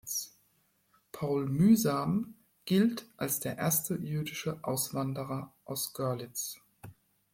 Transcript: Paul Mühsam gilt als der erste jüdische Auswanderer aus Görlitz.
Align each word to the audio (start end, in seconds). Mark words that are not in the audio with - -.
Paul 1.11 1.45
Mühsam 1.47 2.33
gilt 2.65 3.05
als 3.17 3.39
der 3.39 3.59
erste 3.59 3.97
jüdische 3.97 4.57
Auswanderer 4.63 5.53
aus 5.63 5.93
Görlitz. 5.93 6.57